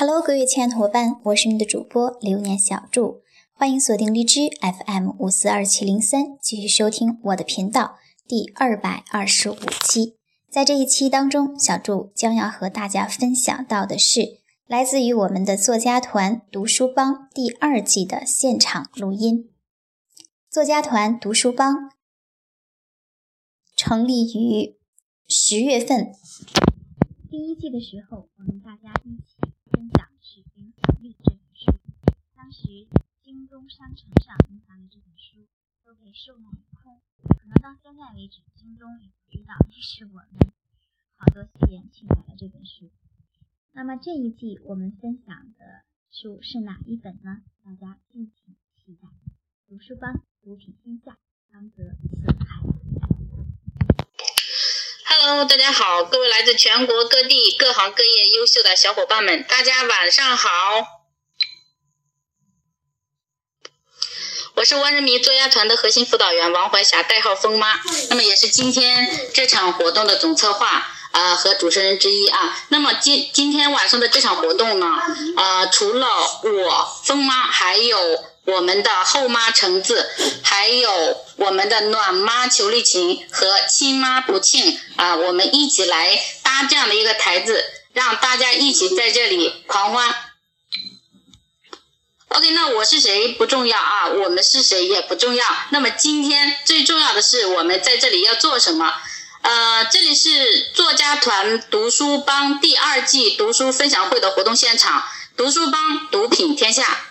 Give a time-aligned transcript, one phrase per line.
[0.00, 3.20] Hello，各位亲爱的伙伴，我是你的主播流年小祝，
[3.52, 10.14] 欢迎锁定荔枝 FM 五四二七零三，继续收听我的频道第二百二十五期。
[10.48, 14.38] 在这一期当中，小祝将要和大家分享到的是
[14.68, 19.50] 来自于我们的作家团读书帮第二季的现场录音。
[20.48, 21.90] 作家团读书帮
[23.74, 24.78] 成立于
[25.26, 26.12] 十月份，
[27.28, 29.47] 第一季的时候，我们大家一起。
[29.78, 31.70] 分享是《影响力》这本书，
[32.34, 32.88] 当时
[33.22, 35.46] 京东商城上《影响力》这本书
[35.84, 40.52] 都被售卖一空，可能到现在为止，京东也不知道那是我们
[41.14, 42.90] 好多学员去买了这本书。
[43.70, 47.44] 那么这一季我们分享的书是哪一本呢？
[47.62, 49.06] 大家敬请期待。
[49.68, 51.16] 读书帮，读品天下，
[51.52, 52.77] 安得四海。
[55.20, 60.48] Hello，大家好，各位来自全国各地各行各业优秀的小伙伴们，大家晚上好。
[64.54, 72.56] 我是万人迷作家团的核心辅导员王怀霞，代号风妈，那么也是今天这场活动的总策划啊和主持人之一啊。
[72.68, 74.86] 那么今今天晚上的这场活动呢，
[75.34, 76.06] 啊除了
[76.44, 77.98] 我风妈，还有。
[78.48, 80.08] 我们的后妈橙子，
[80.42, 80.90] 还有
[81.36, 90.14] 我们的暖妈裘丽琴和亲妈不庆啊，我们一起来搭这样的一个台子，让大家一起在这里狂欢。
[92.28, 95.44] OK，那我是谁不重要啊，我们是谁也不重要。
[95.68, 98.94] 那么今天最重要的是我们在这里要做什么？
[99.42, 105.04] 呃，这里是作家团读书帮第二季读书分享会的活动现场，
[105.36, 107.07] 读书帮读品天下。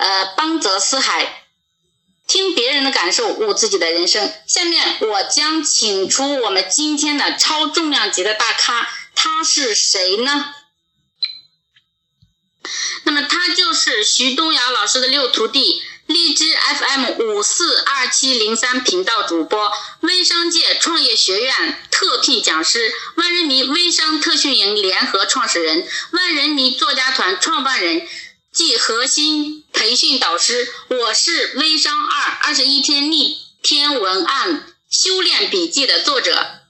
[0.00, 1.44] 呃，邦泽四海，
[2.26, 4.32] 听别人的感受，悟自己的人生。
[4.46, 10.54] 下面我将请出我们今天的超重量级的大咖，他是谁呢？
[13.04, 19.70] 那么他就是徐东阳老师的六徒弟，荔枝 FM 五四二七零三频道主播，
[20.00, 28.08] 微商界创业学院特聘讲师，万人迷微商特训营联合创始人，万人迷作家团创办人。
[28.52, 36.60] 即核心培训导师，我是微商二二十一天逆天文案修炼笔记的作者。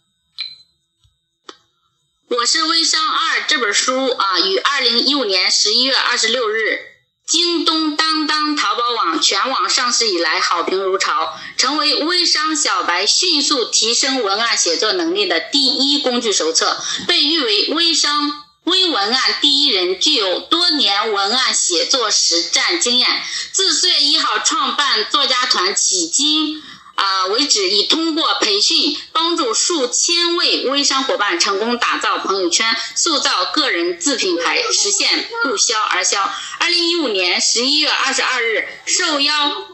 [2.29, 6.79] 我是微商二这本书啊，于二零一五年十一月二十六日，
[7.27, 18.45] 京东、当当、淘宝网全网上市以来，好评如潮，成为微商小白迅速提升文案写作能力的第一工具手册，被誉为微商。
[18.71, 23.09] 微文案第一人，具有多年文案写作实战经验。
[23.51, 26.63] 自四月一号创办作家团起今
[26.95, 36.23] 啊为止，已通过培训帮助数千位微商伙伴成功打造朋友圈，塑造个人自品牌，实现不销而销。
[36.61, 39.67] 二零一五年十一月二十二日，受邀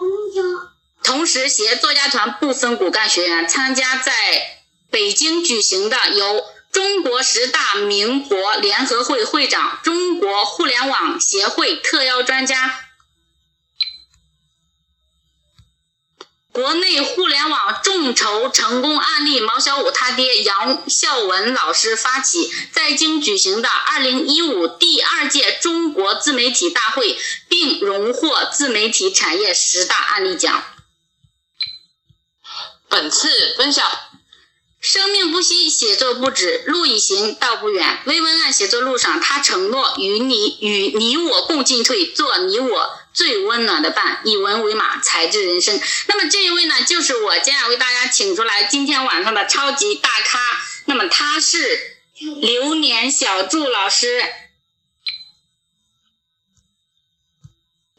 [1.05, 4.15] 同时携作家团部分骨干学员参加在
[4.91, 6.43] 北京举行的由。
[6.77, 12.85] 中国十大名博联合会会长、中国互联网协会特邀专家、
[16.53, 27.17] 国内互联网众筹成功案例毛小五他爹杨孝文老师发起，在京举行的二零一五第二届中国自媒体大会，
[27.49, 30.63] 并荣获自媒体产业十大案例奖。
[32.91, 33.91] 本次分享。
[34.87, 37.99] 生命不息，写作不止，路已行，道不远。
[38.05, 45.81] 微文案写作路上，他承诺与你与你我共进退，做你我最温暖的伴，以文为马，才智人生。
[46.07, 50.39] 那么这一位呢，就是我将要为大家请出来今天晚上的超级大咖。
[50.85, 51.97] 那么他是
[52.41, 54.23] 流年小祝老师。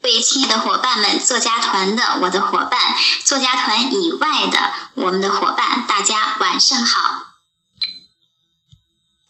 [0.07, 2.95] 位亲爱的伙伴们，作家团的我的伙伴，
[3.25, 7.25] 作家团以外的我们的伙伴，大家晚上好。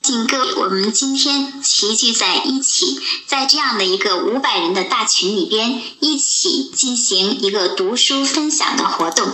[0.03, 9.31] 请各位，我们今天齐聚在一起，在这样的一个五百人的大群里边，一起进行一个读书分享的活动。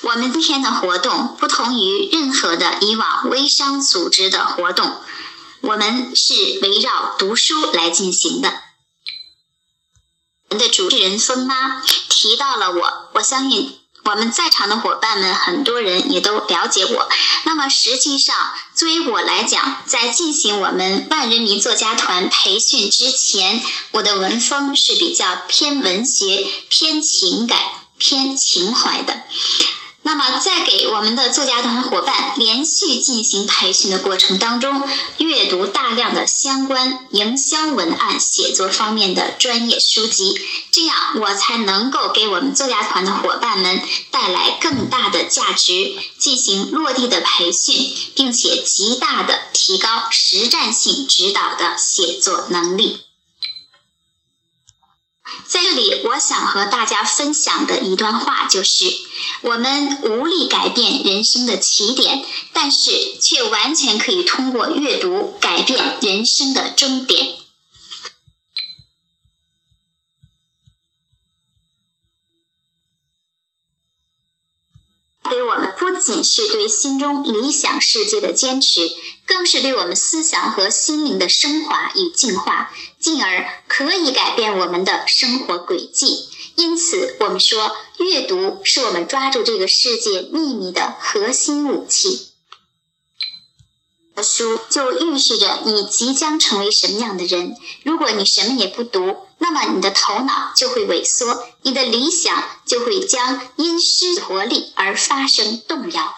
[0.00, 4.96] 我们今天的活动不同于任何的以往微商组织的活动，
[5.60, 8.52] 我们是围绕读书来进行的。
[10.58, 17.08] 的主持人风妈提到了我，我相信我们在场的伙伴们很多人也都了解我。
[17.44, 18.34] 那么实际上，
[18.74, 23.62] 作为我来讲，在进行我们万人迷作家团培训之前，
[23.92, 27.58] 我的文风是比较偏文学、偏情感、
[27.98, 29.22] 偏情怀的。
[30.02, 34.82] 那么，在给我们的作家团伙伴连续进行培训的过程当中，
[35.18, 40.40] 阅读大样的相关营销文案写作方面的专业书籍，
[40.72, 53.09] 这样我才能够给我们作家团的伙伴们带来更大的价值，进行落地的培训，并且极大的提高实战性指导的写作能力。
[55.46, 58.84] 在这里，我想和大家分享的一段话就是：
[59.42, 67.36] 我们无力改变人生的起点，但是却完全可以通过阅读改变人生的终点。
[75.28, 78.90] 给我们不仅是对心中理想世界的坚持，
[79.30, 86.28] 更是对我们思想和心灵的升华与净化，进而可以改变我们的生活轨迹。
[86.56, 92.26] 因此，我们说，阅读是我们抓住这个世界秘密的核心武器。
[94.20, 97.54] 书就预示着你即将成为什么样的人。
[97.84, 106.16] 如果你什么也不读，那么你的头脑就会萎缩，你的理想就会将因失活力而发生动摇。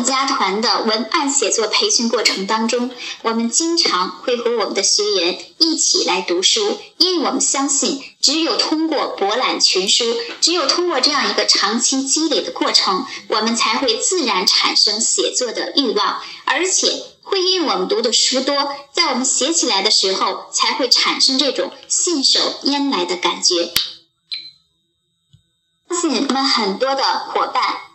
[0.00, 23.70] 们家团的文案写作培训过程当中，我们经常会和我们的学员一起来读书，因为我们相信，只有通过博览群书，只有通过这样一个长期积累的过程，我们才会自然产生写作的欲望，而且会因为我们读的书多，在我们写起来的时候，才会产生这种信手拈来的感觉。
[25.90, 27.89] 相信我们很多的伙伴。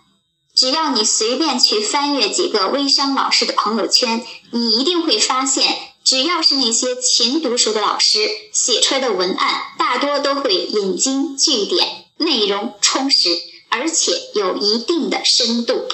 [0.56, 13.30] 只要你随便去翻阅几个微商老师的朋友圈，你一定会发现，只要是那些勤读书的老师写出来的文案，大多都会引经据典，内容充实，
[13.70, 15.88] 而且有一定的深度。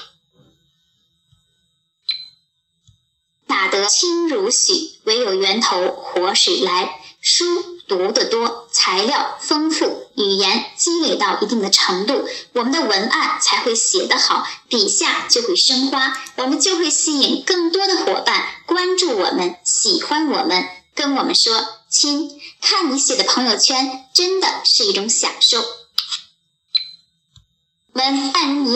[3.48, 4.92] 哪得清如许？
[5.04, 7.00] 唯有源头活水来。
[7.24, 25.62] 书读得多，材料丰富，语言积累到一定的程度，我们的文案才会写得好，笔下就会生花，我们就会吸引更多的伙伴关注我们，喜欢我们，跟我们说：“亲，看你写的朋友圈，真的是一种享受。”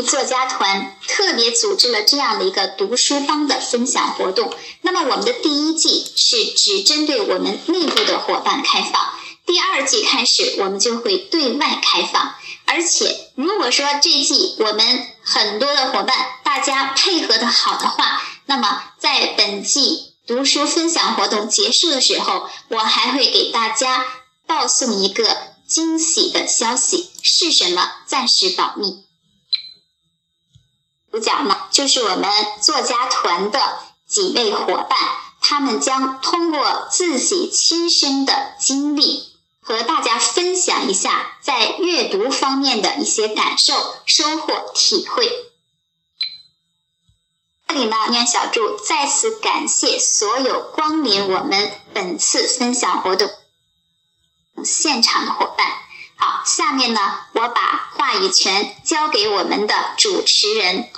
[0.05, 4.53] 作家团特别组织了这样的一个读书帮的分享活动。
[4.81, 9.09] 那么，我们的第一季是只针对我们内部的伙伴开放，
[9.45, 12.35] 第二季开始我们就会对外开放。
[12.65, 24.05] 而且，如果说这季我们很多的伙伴大家配合的好的话，那么在本季读书分享活动结束的时候，我还会给大家
[24.47, 25.37] 报送一个
[25.67, 27.91] 惊喜的消息，是什么？
[28.07, 29.03] 暂时保密。
[31.15, 32.29] 主角呢，就是我们
[32.61, 34.99] 作家团的几位伙伴，
[35.39, 39.23] 他们将通过自己亲身的经历，
[39.61, 45.31] 和大家分享一下在阅读方面的一些感受、收获、体会。
[47.69, 53.31] 这里呢，念小祝再次感谢所有光临我们本次分享活动
[54.65, 55.65] 现场的伙伴。
[56.17, 56.99] 好，下面呢，
[57.31, 60.89] 我把话语权交给我们的主持人。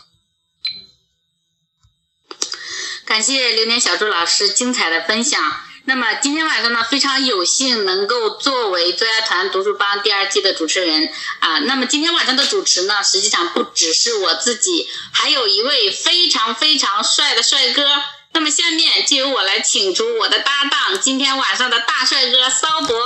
[3.07, 5.41] 感谢流年小朱老师精彩的分享。
[5.85, 11.09] 那么今天晚上呢，非常有幸能够作为作家团读书帮第二季的主持人
[11.39, 11.59] 啊。
[11.59, 17.87] 那么今天晚上的主持呢，实际上不只是我自己，还有一位非常非常帅的帅哥。
[18.33, 22.99] 那么下面就由我来请出我的搭档，今天晚上的大帅哥骚博。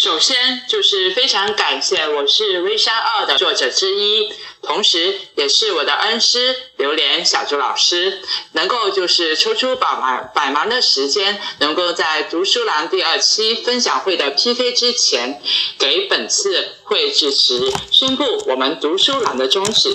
[0.00, 15.42] 首先就是非常感谢，我是微商二的作者之一，同时也是我的恩师榴莲小朱老师，能够就是抽出百忙百忙的时间，能够在读书郎第二期分享会的 PK 之前，
[15.80, 19.92] 给本次会致辞，宣布我们读书郎的宗旨，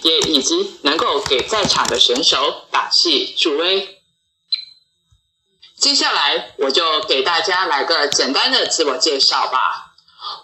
[0.00, 3.98] 也以及能够给在场的选手打气助威。
[5.82, 9.94] 接下来我就给大家来个简单的自我介绍吧。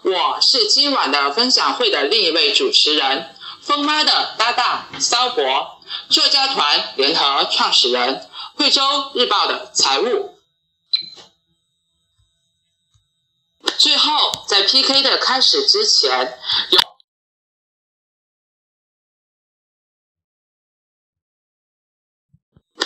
[0.01, 5.79] 我是今晚的分享会的另一位主持人，疯妈的搭档骚博，
[6.09, 8.81] 作家团联合创始人，贵州
[9.15, 10.37] 日报的财务。
[13.77, 16.37] 最后，在 PK 的开始之前，
[16.71, 16.88] 有。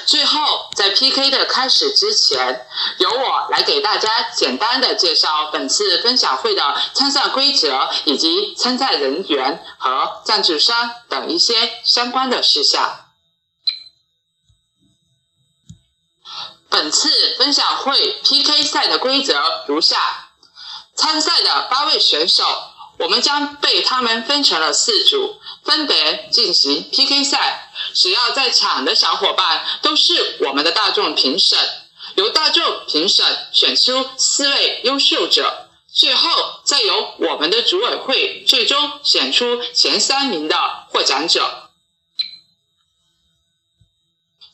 [0.05, 2.65] 最后，在 PK 的开始之前，
[2.99, 12.99] 由我来给大家简单的介绍本次分享会的参赛规则以及参赛人员和赞助商等一些相关的事项。
[16.69, 20.31] 本次分享会 PK 赛的规则如下：
[20.95, 22.43] 参赛的八位选手，
[22.97, 25.39] 我们将被他们分成了四组。
[25.63, 31.57] 分别进行 PK 赛，只要在场的小伙伴都是我们的大众评审，
[32.15, 40.55] 由大众评审选出四位优秀者，最后再由我们的组委会最终选出前三名的
[40.89, 41.62] 获奖者。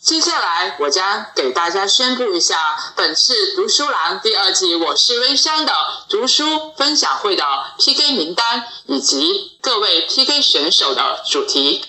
[0.10, 2.58] 接下来，我将给大家宣布一下
[2.96, 5.72] 本次读书郎第二季《我是微商》的
[6.10, 7.46] 读书分享会的
[7.78, 11.86] PK 名单以及各位 PK 选手的主题。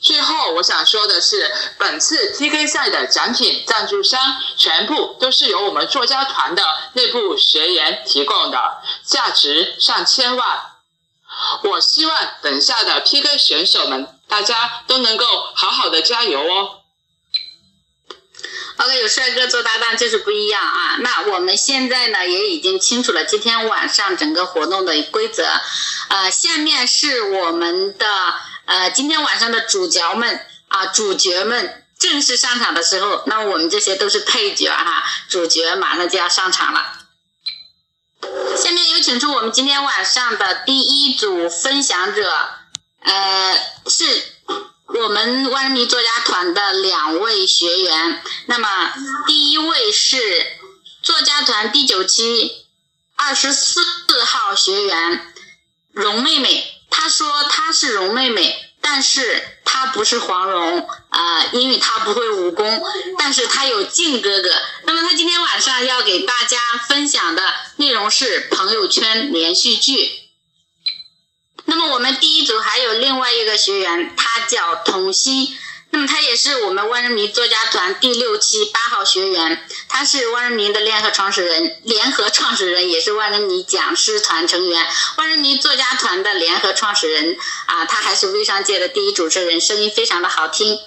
[0.00, 4.20] 最后，我想说的是，本次 PK 赛的奖品赞助商
[4.56, 10.60] 全部都是由我们作家团的内部学员提供的，价值上千万。
[11.64, 14.20] 我希望等下的 PK 选手们。
[14.32, 16.80] 大家都能够好好的加油哦。
[18.78, 20.96] OK，有帅哥做搭档就是不一样啊。
[21.00, 25.46] 那我们现在呢也已经清楚了今天晚上整个活动的规则。
[26.08, 28.06] 呃，下面是我们的
[28.64, 37.00] 呃今天晚上的主角们啊，主角们正式上场的时候，那我们这些都是配角哈，主角马上就要上场了。
[38.56, 42.61] 下面有请出我们今天晚上的第一组分享者。
[43.04, 44.04] 呃，是
[44.86, 48.22] 我们万人迷作家团的两位学员。
[48.46, 48.92] 那么，
[49.26, 50.46] 第一位是
[51.02, 52.66] 作家团第九期
[53.16, 53.82] 二十四
[54.24, 55.32] 号学员
[55.92, 56.64] 荣妹妹。
[56.90, 62.82] 她说她是荣妹妹，但是她不是黄蓉啊，因为她不会武功，
[63.18, 64.50] 但是她有靖哥哥。
[64.84, 67.42] 那么，她今天晚上要给大家分享的
[67.76, 70.21] 内容是朋友圈连续剧。
[73.12, 75.54] 另外一个学员，他叫童心，
[75.90, 84.86] 那么他也是我们万人迷作家团第六期八号学员，他是万人迷的联合创始人，联合创始人也是万人迷讲师团成员，
[85.18, 90.78] 万人迷作家团的联合创始人啊，他还是微商界的第一主持人，声音非常的好听。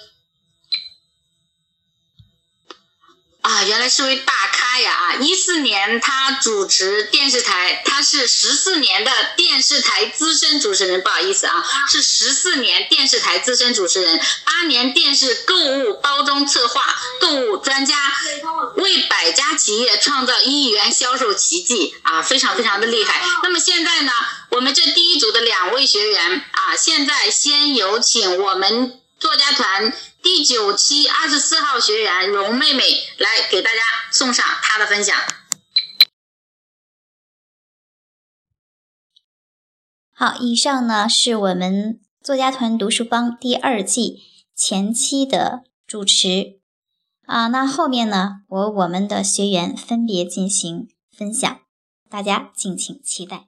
[3.42, 4.92] 啊，原来是位大咖呀！
[4.96, 16.82] 啊，一四年他主持电视台，他是十四年的电视台资深主持人，不好意思啊，是十四年电视台资深主持人，八年电视购物包装策划
[17.20, 17.94] 购物专家，
[18.76, 23.20] 为百家企业创造亿元销售奇迹啊，非常非常的厉害。
[23.42, 24.12] 那么现在呢，
[24.50, 29.92] 我们这第一组的两位学员啊，现在先有请我们作家团。
[30.26, 32.82] 第九期二十四号学员荣妹妹
[33.16, 33.78] 来给大家
[34.10, 35.16] 送上她的分享。
[40.12, 46.58] 好，以上呢是我们作家团读书帮第二季前期的主持
[47.26, 51.60] 啊，那后面呢，我我们的学员分别进行分享，
[52.10, 53.46] 大家敬请期待。